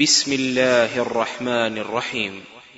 بسم 0.00 0.32
الله 0.32 1.02
الرحمن 1.02 1.78
الرحيم. 1.78 2.32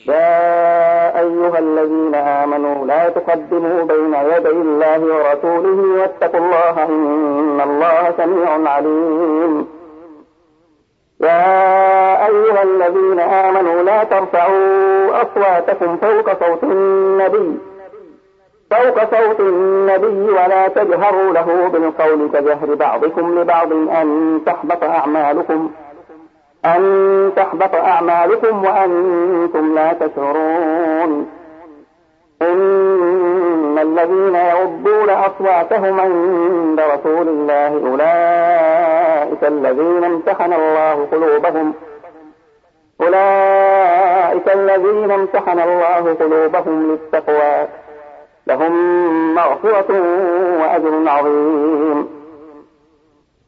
يا 0.08 1.18
أيها 1.20 1.58
الذين 1.58 2.14
آمنوا 2.14 2.86
لا 2.86 3.08
تقدموا 3.08 3.84
بين 3.84 4.14
يدي 4.14 4.50
الله 4.50 5.00
ورسوله 5.00 6.00
واتقوا 6.00 6.40
الله 6.40 6.84
إن 6.84 7.60
الله 7.60 8.14
سميع 8.16 8.70
عليم. 8.70 9.66
يا 11.20 12.26
أيها 12.26 12.62
الذين 12.62 13.20
آمنوا 13.20 13.82
لا 13.82 14.04
ترفعوا 14.04 15.22
أصواتكم 15.22 15.96
فوق 15.96 16.46
صوت 16.46 16.64
النبي. 16.64 17.58
فوق 18.70 19.18
صوت 19.18 19.40
النبي 19.40 20.30
ولا 20.30 20.68
تجهروا 20.68 21.32
له 21.32 21.68
بالقول 21.68 22.30
كجهر 22.32 22.74
بعضكم 22.74 23.40
لبعض 23.40 23.72
أن 23.72 24.40
تحبط 24.46 24.84
أعمالكم 24.84 25.70
ۖ. 25.84 25.87
أن 26.64 27.32
تحبط 27.36 27.74
أعمالكم 27.74 28.64
وأنتم 28.64 29.74
لا 29.74 29.92
تشعرون. 29.92 31.30
إن 32.42 33.78
الذين 33.78 34.34
يغضون 34.34 35.10
أصواتهم 35.10 36.00
عند 36.00 36.80
رسول 36.80 37.28
الله 37.28 37.90
أولئك 37.90 39.44
الذين 39.44 40.04
امتحن 40.04 40.52
الله 40.52 41.06
قلوبهم. 41.12 41.74
أولئك 43.00 44.48
الذين 44.54 45.10
امتحن 45.10 45.60
الله 45.60 46.14
قلوبهم 46.20 46.90
للتقوى. 46.90 47.66
لهم 48.46 48.74
مغفرة 49.34 50.02
وأجر 50.60 51.08
عظيم. 51.08 52.17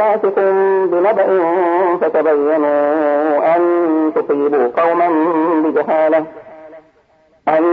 فاسق 0.00 0.38
بنبأ 0.84 1.28
فتبينوا 2.00 3.56
أن 3.56 3.62
تصيبوا 4.14 4.68
قوما 4.76 5.08
بجهالة 5.64 6.24
أن 7.48 7.64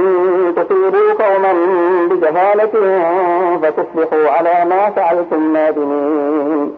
تصيبوا 0.56 1.14
قوما 1.14 1.54
بجهالة 2.10 2.74
فتصبحوا 3.62 4.30
على 4.30 4.66
ما 4.70 4.90
فعلتم 4.90 5.54
نادمين. 5.54 6.76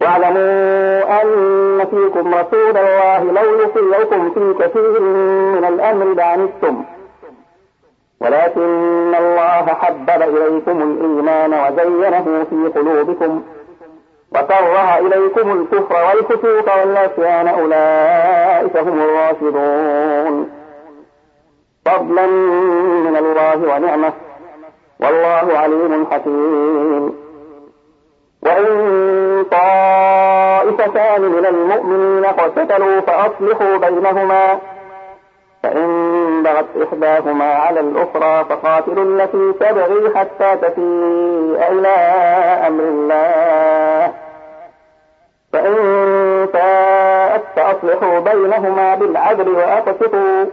واعلموا 0.00 1.22
أن 1.22 1.86
فيكم 1.90 2.34
رسول 2.34 2.76
الله 2.76 3.22
لو 3.32 3.62
يطيعكم 3.62 4.30
في 4.30 4.54
كثير 4.60 5.00
من 5.54 5.64
الأمر 5.64 6.14
لعنتم. 6.14 6.84
ولكن 8.24 9.14
الله 9.14 9.66
حبب 9.66 10.22
إليكم 10.22 10.82
الإيمان 10.82 11.54
وزينه 11.54 12.44
في 12.50 12.78
قلوبكم 12.78 13.42
وكره 14.34 14.98
إليكم 14.98 15.52
الكفر 15.52 16.04
والفسوق 16.04 16.76
والعصيان 16.80 17.48
أولئك 17.48 18.76
هم 18.76 19.02
الراشدون. 19.02 20.50
فضلا 21.86 22.26
من 23.06 23.16
الله 23.16 23.74
ونعمة. 23.74 24.12
والله 25.00 25.58
عليم 25.58 26.06
حكيم. 26.10 27.14
وإن 28.42 29.44
طائفتان 29.50 31.22
من 31.22 31.46
المؤمنين 31.46 32.24
اقتتلوا 32.24 33.00
فأصلحوا 33.00 33.76
بينهما. 33.76 34.58
فإن 35.62 35.93
بغت 36.44 36.64
إحداهما 36.82 37.44
على 37.44 37.80
الأخرى 37.80 38.44
فقاتلوا 38.44 39.04
التي 39.04 39.52
تبغي 39.60 40.16
حتى 40.16 40.56
تفيء 40.56 41.58
إلى 41.70 41.96
أمر 42.66 42.84
الله. 42.84 44.12
فإن 45.52 45.74
فاءت 46.52 47.42
فأصلحوا 47.56 48.18
بينهما 48.18 48.94
بالعدل 48.94 49.48
وأقسطوا. 49.48 50.44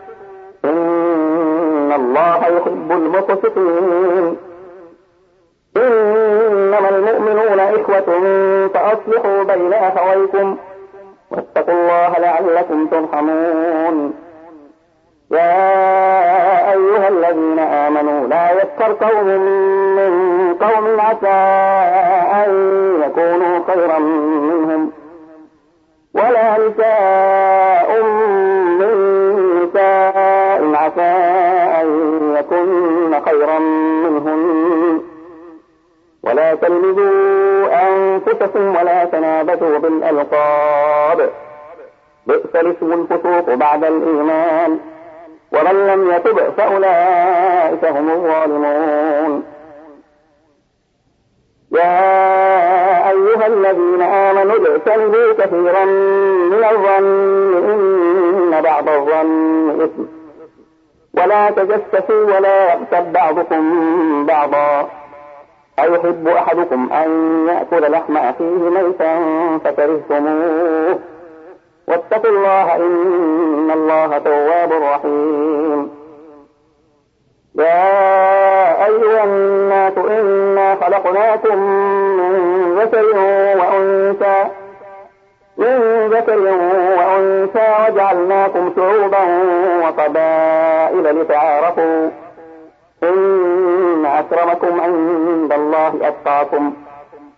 إن 0.66 1.92
الله 1.96 2.38
يحب 2.38 2.92
المقسطين. 2.92 4.38
إنما 5.78 6.90
المؤمنون 6.90 7.60
إخوة 7.60 8.10
فأصلحوا 8.74 9.44
بين 9.44 9.74
أخويكم. 9.74 10.58
واتقوا 11.32 11.74
الله 11.74 12.20
لعلكم 12.20 12.88
ترحمون. 12.88 14.14
يا 15.32 16.72
أيها 16.72 17.08
الذين 17.08 17.60
آمنوا 17.60 18.28
لا 18.28 18.52
يسخر 18.52 18.94
قوم 18.94 19.28
من 19.96 20.54
قوم 20.54 21.00
عسى 21.00 21.28
أن 22.46 22.52
يكونوا 23.06 23.60
خيرا 23.68 24.00
منهم 24.00 24.92
ولا 26.14 26.58
نساء 26.58 28.04
من 28.80 28.96
نساء 29.64 30.76
عسى 30.76 31.14
أن 31.82 31.88
يكن 32.40 33.22
خيرا 33.26 33.60
منهن. 34.04 35.02
ولا 36.24 36.56
تلمزوا 36.56 37.68
أنفسكم 37.88 38.76
ولا 38.76 39.06
تنابتوا 39.06 39.78
بالألقاب. 39.78 41.30
بئس 42.28 42.56
الاسم 42.56 42.94
الفسوق 42.94 43.54
بعد 43.54 43.84
الإيمان. 43.84 44.80
ومن 45.52 45.88
لم 45.88 46.12
يتب 46.12 46.40
فأولئك 46.58 47.86
هم 47.86 48.12
الظالمون. 48.12 49.44
يا 51.72 53.10
أيها 53.10 53.48
الذين 53.48 54.02
آمنوا 54.02 54.56
اجتنبوا 54.56 55.34
كثيرا 55.34 55.86
من 56.46 56.64
الظن 56.72 57.70
إن 57.70 58.62
بعض 58.62 58.90
الظن 58.90 59.82
إثم. 59.82 60.04
ولا 61.14 61.50
تجسسوا 61.50 62.38
ولا 62.38 62.74
يغتب 62.74 63.14
بعضكم 63.14 64.26
بعضا. 64.26 64.90
أيحب 65.80 66.28
أحدكم 66.28 66.90
أن 66.94 67.10
يأكل 67.48 67.92
لحم 67.92 68.18
أخيه 68.18 68.70
ميتا 68.70 69.20
فكرهتموه. 69.64 71.00
واتقوا 71.92 72.32
الله 72.32 72.76
إن 72.76 73.72
الله 73.74 74.18
تواب 74.18 74.72
رحيم. 74.72 75.92
يا 77.56 78.86
أيها 78.86 79.24
الناس 79.24 79.98
إنا 79.98 80.76
خلقناكم 80.76 81.58
من 82.18 82.34
ذكر 82.80 83.06
وأنثى 83.60 84.46
من 85.58 86.08
ذكر 86.10 86.40
وأنثى 86.98 87.70
وجعلناكم 87.84 88.74
شعوبا 88.76 89.24
وقبائل 89.84 91.22
لتعارفوا. 91.22 92.10
إن 93.04 94.06
أكرمكم 94.06 94.82
عند 94.82 95.54
الله 95.54 95.94
أتقاكم. 96.02 96.74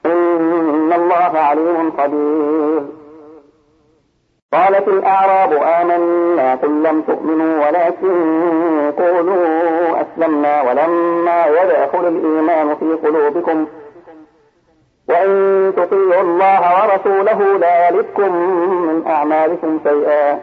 إن 0.06 0.94
الله 0.96 1.40
عليم 1.40 1.92
خبير. 1.98 3.03
قالت 4.54 4.88
الأعراب 4.88 5.54
آمنا 5.54 6.56
قل 6.56 6.84
لم 6.84 7.02
تؤمنوا 7.02 7.68
ولكن 7.68 8.14
قولوا 8.98 10.02
أسلمنا 10.02 10.62
ولما 10.62 11.46
يدخل 11.46 12.08
الإيمان 12.08 12.76
في 12.76 13.08
قلوبكم. 13.08 13.68
وإن 15.10 15.74
تطيعوا 15.78 16.22
الله 16.22 16.62
ورسوله 16.84 17.58
لا 17.58 17.88
يلدكم 17.88 18.36
من 18.88 19.08
أعمالكم 19.08 19.80
شيئا. 19.84 20.40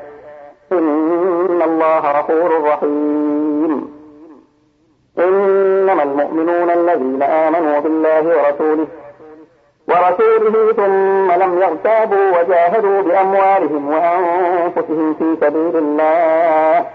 إن 0.72 1.62
الله 1.64 2.18
غفور 2.18 2.62
رحيم. 2.62 4.00
إنما 5.18 6.02
المؤمنون 6.02 6.70
الذين 6.70 7.22
آمنوا 7.22 7.78
بالله 7.78 8.26
ورسوله 8.26 8.86
ورسوله 9.90 10.72
ثم 10.72 11.32
لم 11.32 11.62
يغتابوا 11.62 12.38
وجاهدوا 12.38 13.02
بأموالهم 13.02 13.88
وأنفسهم 13.88 15.14
في 15.14 15.36
سبيل 15.40 15.76
الله. 15.76 16.86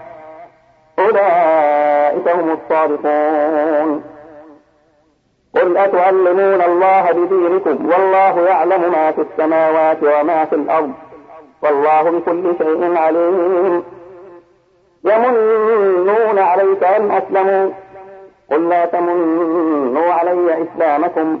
أولئك 0.98 2.28
هم 2.28 2.50
الصادقون. 2.50 4.04
قل 5.56 5.76
أتعلمون 5.76 6.62
الله 6.62 7.12
بدينكم؟ 7.12 7.90
والله 7.90 8.48
يعلم 8.48 8.92
ما 8.92 9.12
في 9.12 9.20
السماوات 9.20 10.02
وما 10.02 10.44
في 10.44 10.54
الأرض. 10.54 10.92
والله 11.62 12.02
بكل 12.02 12.54
شيء 12.58 12.96
عليم. 12.96 13.84
يمنون 15.04 16.38
عليك 16.38 16.84
أن 16.84 17.10
أسلموا. 17.10 17.70
قل 18.50 18.68
لا 18.68 18.84
تمنوا 18.84 20.12
علي 20.12 20.62
إسلامكم. 20.62 21.40